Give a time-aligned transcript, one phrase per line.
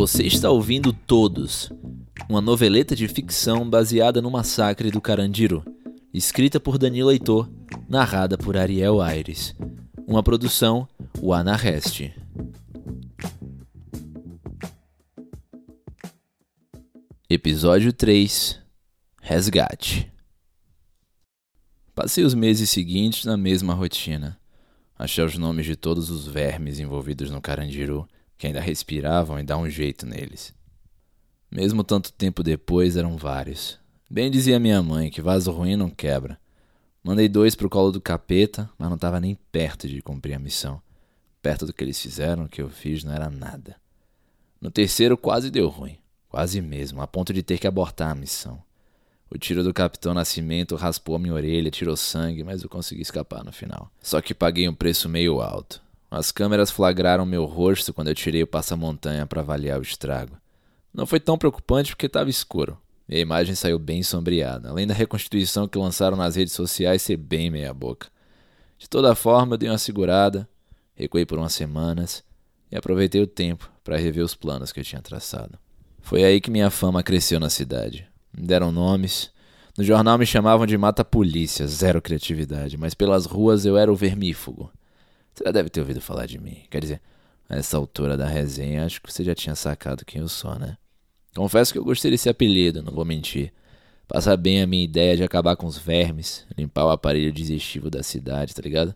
[0.00, 1.70] Você está ouvindo Todos,
[2.26, 5.62] uma noveleta de ficção baseada no massacre do Carandiru,
[6.10, 7.50] escrita por Danilo Heitor,
[7.86, 9.54] narrada por Ariel Aires.
[10.06, 10.88] Uma produção,
[11.20, 12.14] o Anarreste.
[17.28, 18.58] Episódio 3
[19.20, 20.10] Resgate
[21.94, 24.40] Passei os meses seguintes na mesma rotina.
[24.98, 28.08] Achei os nomes de todos os vermes envolvidos no Carandiru
[28.40, 30.54] que ainda respiravam e dar um jeito neles.
[31.50, 33.78] Mesmo tanto tempo depois, eram vários.
[34.10, 36.40] Bem dizia minha mãe que vaso ruim não quebra.
[37.04, 40.80] Mandei dois pro colo do capeta, mas não estava nem perto de cumprir a missão.
[41.42, 43.76] Perto do que eles fizeram, o que eu fiz não era nada.
[44.58, 45.98] No terceiro quase deu ruim.
[46.26, 48.62] Quase mesmo, a ponto de ter que abortar a missão.
[49.28, 53.44] O tiro do Capitão Nascimento raspou a minha orelha, tirou sangue, mas eu consegui escapar
[53.44, 53.92] no final.
[54.00, 55.82] Só que paguei um preço meio alto.
[56.10, 60.36] As câmeras flagraram meu rosto quando eu tirei o passamontanha para avaliar o estrago.
[60.92, 62.76] Não foi tão preocupante porque estava escuro.
[63.08, 67.16] E a imagem saiu bem sombreada, além da reconstituição que lançaram nas redes sociais ser
[67.16, 68.08] bem meia-boca.
[68.76, 70.48] De toda forma, eu dei uma segurada,
[70.94, 72.24] recuei por umas semanas
[72.72, 75.58] e aproveitei o tempo para rever os planos que eu tinha traçado.
[76.00, 78.08] Foi aí que minha fama cresceu na cidade.
[78.36, 79.30] Me deram nomes.
[79.76, 84.72] No jornal me chamavam de mata-polícia, zero criatividade, mas pelas ruas eu era o vermífugo.
[85.34, 86.62] Você já deve ter ouvido falar de mim.
[86.70, 87.00] Quer dizer,
[87.48, 90.76] a essa altura da resenha, acho que você já tinha sacado quem eu sou, né?
[91.34, 93.52] Confesso que eu gostei desse apelido, não vou mentir.
[94.06, 98.02] Passa bem a minha ideia de acabar com os vermes, limpar o aparelho digestivo da
[98.02, 98.94] cidade, tá ligado?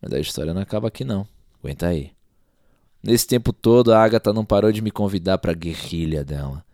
[0.00, 1.26] Mas a história não acaba aqui não.
[1.58, 2.12] Aguenta aí.
[3.02, 6.64] Nesse tempo todo, a Agatha não parou de me convidar pra guerrilha dela.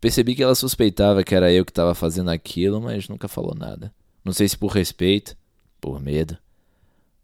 [0.00, 3.92] percebi que ela suspeitava que era eu que estava fazendo aquilo, mas nunca falou nada.
[4.24, 5.36] Não sei se por respeito,
[5.80, 6.36] por medo.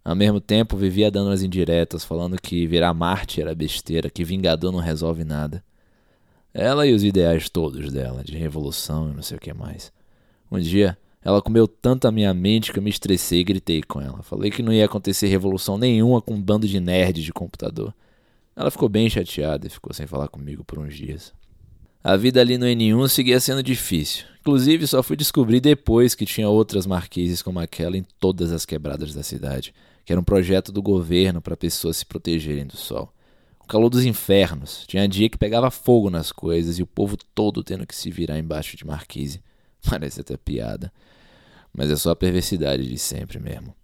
[0.04, 4.70] Ao mesmo tempo, vivia dando as indiretas, falando que virar Marte era besteira, que Vingador
[4.70, 5.64] não resolve nada.
[6.52, 9.90] Ela e os ideais todos dela, de revolução e não sei o que mais.
[10.52, 13.98] Um dia, ela comeu tanto a minha mente que eu me estressei e gritei com
[14.00, 14.22] ela.
[14.22, 17.94] Falei que não ia acontecer revolução nenhuma com um bando de nerds de computador.
[18.54, 21.32] Ela ficou bem chateada e ficou sem falar comigo por uns dias.
[22.04, 24.26] A vida ali no N1 seguia sendo difícil.
[24.40, 29.14] Inclusive, só fui descobrir depois que tinha outras marquises como aquela em todas as quebradas
[29.14, 33.12] da cidade que era um projeto do governo para pessoas se protegerem do sol.
[33.60, 34.84] O calor dos infernos.
[34.86, 38.38] Tinha dia que pegava fogo nas coisas e o povo todo tendo que se virar
[38.38, 39.42] embaixo de marquise.
[39.88, 40.92] Parece até piada.
[41.72, 43.74] Mas é só a perversidade de sempre mesmo.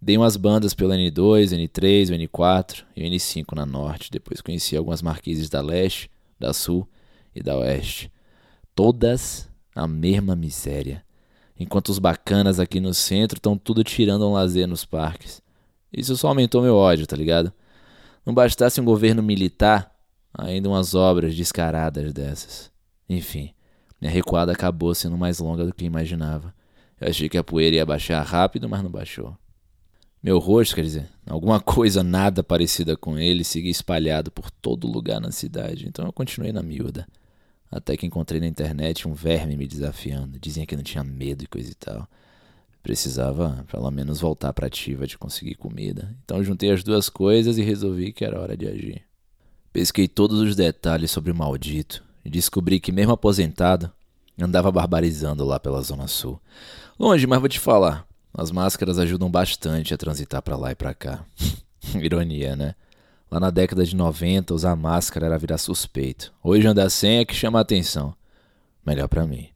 [0.00, 4.10] Dei umas bandas pelo N2, N3, N4 e N5 na norte.
[4.10, 6.88] Depois conheci algumas marquises da leste, da sul
[7.34, 8.10] e da oeste.
[8.74, 11.04] Todas a mesma miséria.
[11.58, 15.42] Enquanto os bacanas aqui no centro estão tudo tirando um lazer nos parques.
[15.92, 17.52] Isso só aumentou meu ódio, tá ligado?
[18.24, 19.94] Não bastasse um governo militar,
[20.32, 22.70] ainda umas obras descaradas dessas.
[23.08, 23.52] Enfim,
[24.00, 26.54] minha recuada acabou sendo mais longa do que imaginava.
[27.00, 29.36] Eu achei que a poeira ia baixar rápido, mas não baixou.
[30.22, 35.20] Meu rosto, quer dizer, alguma coisa nada parecida com ele, seguia espalhado por todo lugar
[35.20, 37.06] na cidade, então eu continuei na miúda.
[37.72, 40.38] Até que encontrei na internet um verme me desafiando.
[40.38, 42.06] Dizia que não tinha medo e coisa e tal.
[42.82, 46.14] Precisava, pelo menos, voltar para ativa de conseguir comida.
[46.22, 49.02] Então juntei as duas coisas e resolvi que era hora de agir.
[49.72, 53.90] Pesquei todos os detalhes sobre o maldito e descobri que, mesmo aposentado,
[54.38, 56.38] andava barbarizando lá pela Zona Sul.
[56.98, 58.06] Longe, mas vou te falar.
[58.34, 61.24] As máscaras ajudam bastante a transitar para lá e para cá.
[61.96, 62.74] Ironia, né?
[63.32, 66.30] Lá na década de 90, usar máscara era virar suspeito.
[66.44, 68.14] Hoje andar sem é que chama a atenção.
[68.84, 69.48] Melhor para mim.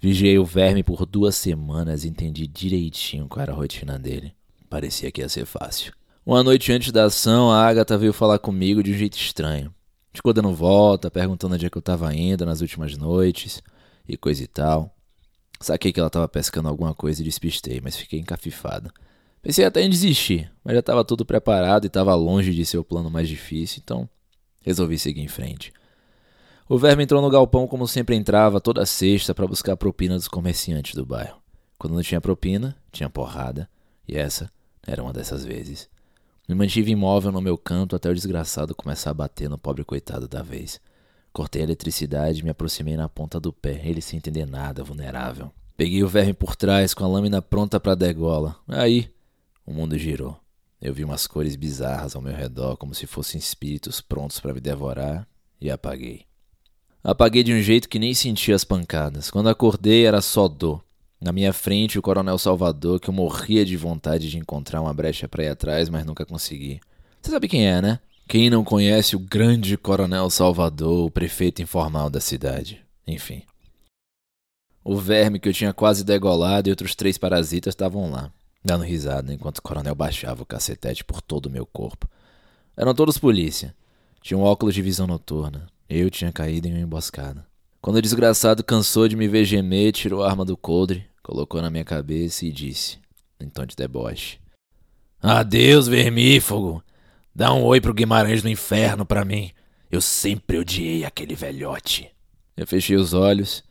[0.00, 4.34] Vigiei o verme por duas semanas e entendi direitinho qual era a rotina dele.
[4.68, 5.92] Parecia que ia ser fácil.
[6.26, 9.72] Uma noite antes da ação, a Agatha veio falar comigo de um jeito estranho.
[10.12, 13.62] Ficou dando volta, perguntando onde é que eu tava indo nas últimas noites
[14.08, 14.92] e coisa e tal.
[15.60, 18.90] Saquei que ela tava pescando alguma coisa e despistei, mas fiquei encafifado.
[19.44, 22.84] Pensei até em desistir, mas já estava tudo preparado e estava longe de ser o
[22.84, 24.08] plano mais difícil, então
[24.62, 25.70] resolvi seguir em frente.
[26.66, 30.28] O verme entrou no galpão como sempre entrava, toda sexta, para buscar a propina dos
[30.28, 31.42] comerciantes do bairro.
[31.78, 33.68] Quando não tinha propina, tinha porrada,
[34.08, 34.50] e essa
[34.86, 35.90] era uma dessas vezes.
[36.48, 40.26] Me mantive imóvel no meu canto até o desgraçado começar a bater no pobre coitado
[40.26, 40.80] da vez.
[41.34, 45.52] Cortei a eletricidade e me aproximei na ponta do pé, ele sem entender nada, vulnerável.
[45.76, 48.56] Peguei o verme por trás, com a lâmina pronta para degola.
[48.68, 49.12] Aí,
[49.66, 50.38] o mundo girou.
[50.80, 54.60] Eu vi umas cores bizarras ao meu redor, como se fossem espíritos prontos para me
[54.60, 55.26] devorar,
[55.60, 56.26] e apaguei.
[57.02, 59.30] Apaguei de um jeito que nem senti as pancadas.
[59.30, 60.84] Quando acordei era só dor.
[61.20, 65.26] Na minha frente, o Coronel Salvador, que eu morria de vontade de encontrar uma brecha
[65.28, 66.80] pra ir atrás, mas nunca consegui.
[67.20, 68.00] Você sabe quem é, né?
[68.28, 72.84] Quem não conhece o grande Coronel Salvador, o prefeito informal da cidade?
[73.06, 73.42] Enfim.
[74.82, 78.30] O verme que eu tinha quase degolado e outros três parasitas estavam lá,
[78.64, 82.08] dando risada enquanto o coronel baixava o cacetete por todo o meu corpo.
[82.76, 83.74] Eram todos polícia.
[84.22, 85.66] Tinham óculos de visão noturna.
[85.88, 87.46] Eu tinha caído em uma emboscada.
[87.80, 91.68] Quando o desgraçado cansou de me ver gemer, tirou a arma do coldre, colocou na
[91.68, 92.98] minha cabeça e disse,
[93.38, 94.38] em tom de deboche:
[95.20, 96.82] Adeus, vermífugo!
[97.34, 99.50] Dá um oi pro Guimarães do Inferno pra mim.
[99.90, 102.10] Eu sempre odiei aquele velhote.
[102.56, 103.62] Eu fechei os olhos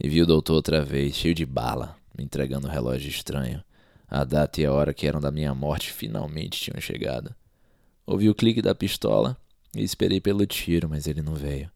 [0.00, 3.62] e vi o doutor outra vez, cheio de bala, me entregando um relógio estranho.
[4.14, 7.34] A data e a hora que eram da minha morte finalmente tinham chegado.
[8.04, 9.38] Ouvi o clique da pistola
[9.74, 11.70] e esperei pelo tiro, mas ele não veio.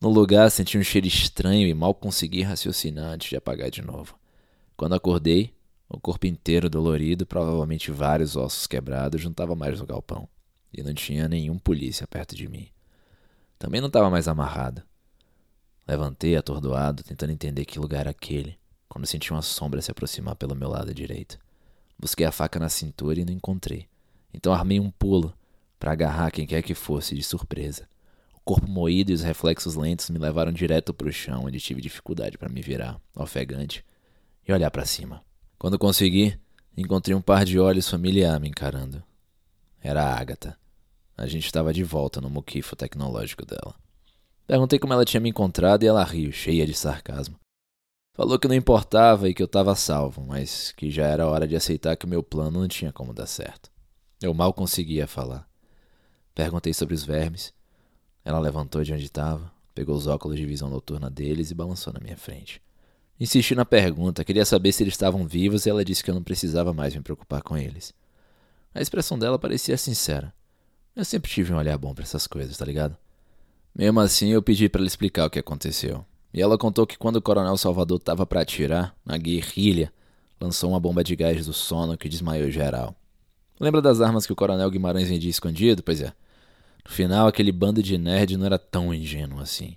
[0.00, 4.18] No lugar senti um cheiro estranho e mal consegui raciocinar antes de apagar de novo.
[4.76, 5.54] Quando acordei,
[5.88, 10.28] o corpo inteiro dolorido, provavelmente vários ossos quebrados, estava mais no galpão.
[10.74, 12.70] E não tinha nenhum polícia perto de mim.
[13.56, 14.82] Também não estava mais amarrado.
[15.86, 20.56] Levantei atordoado, tentando entender que lugar era aquele, quando senti uma sombra se aproximar pelo
[20.56, 21.38] meu lado direito.
[22.02, 23.86] Busquei a faca na cintura e não encontrei.
[24.34, 25.32] Então armei um pulo
[25.78, 27.88] para agarrar quem quer que fosse de surpresa.
[28.34, 31.80] O corpo moído e os reflexos lentos me levaram direto para o chão, onde tive
[31.80, 33.84] dificuldade para me virar, ofegante,
[34.46, 35.24] e olhar para cima.
[35.56, 36.36] Quando consegui,
[36.76, 39.00] encontrei um par de olhos familiar me encarando.
[39.80, 40.58] Era a Agatha.
[41.16, 43.76] A gente estava de volta no muquifo tecnológico dela.
[44.44, 47.41] Perguntei como ela tinha me encontrado e ela riu, cheia de sarcasmo.
[48.14, 51.56] Falou que não importava e que eu estava salvo, mas que já era hora de
[51.56, 53.70] aceitar que o meu plano não tinha como dar certo.
[54.20, 55.48] Eu mal conseguia falar.
[56.34, 57.54] Perguntei sobre os vermes.
[58.22, 62.00] Ela levantou de onde estava, pegou os óculos de visão noturna deles e balançou na
[62.00, 62.60] minha frente.
[63.18, 66.22] Insisti na pergunta, queria saber se eles estavam vivos e ela disse que eu não
[66.22, 67.94] precisava mais me preocupar com eles.
[68.74, 70.34] A expressão dela parecia sincera.
[70.94, 72.94] Eu sempre tive um olhar bom para essas coisas, tá ligado?
[73.74, 76.04] Mesmo assim, eu pedi para ela explicar o que aconteceu.
[76.32, 79.92] E ela contou que quando o Coronel Salvador estava para atirar, a guerrilha
[80.40, 82.96] lançou uma bomba de gás do sono que desmaiou geral.
[83.60, 85.82] Lembra das armas que o Coronel Guimarães vendia escondido?
[85.82, 86.12] Pois é.
[86.84, 89.76] No final, aquele bando de nerd não era tão ingênuo assim.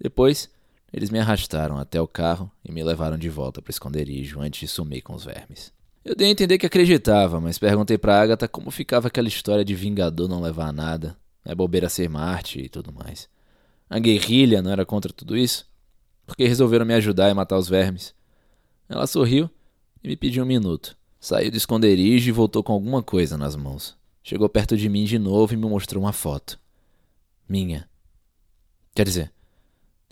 [0.00, 0.48] Depois,
[0.92, 4.60] eles me arrastaram até o carro e me levaram de volta para o esconderijo antes
[4.60, 5.72] de sumir com os vermes.
[6.04, 9.74] Eu dei a entender que acreditava, mas perguntei para Agatha como ficava aquela história de
[9.74, 13.28] Vingador não levar nada, é bobeira ser Marte e tudo mais.
[13.88, 15.66] A guerrilha não era contra tudo isso?
[16.26, 18.14] Porque resolveram me ajudar e matar os vermes.
[18.88, 19.50] Ela sorriu
[20.02, 20.96] e me pediu um minuto.
[21.20, 23.96] Saiu do esconderijo e voltou com alguma coisa nas mãos.
[24.22, 26.58] Chegou perto de mim de novo e me mostrou uma foto.
[27.48, 27.88] Minha.
[28.94, 29.32] Quer dizer,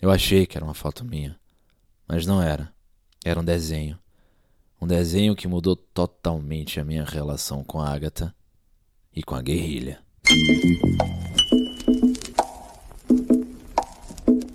[0.01, 1.39] eu achei que era uma foto minha.
[2.07, 2.73] Mas não era.
[3.23, 3.97] Era um desenho.
[4.81, 8.35] Um desenho que mudou totalmente a minha relação com a Agatha
[9.15, 9.99] e com a guerrilha.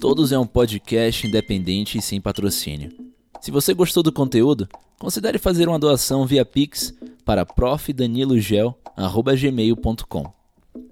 [0.00, 2.92] Todos é um podcast independente e sem patrocínio.
[3.40, 10.32] Se você gostou do conteúdo, considere fazer uma doação via Pix para profdanilogel.gmail.com.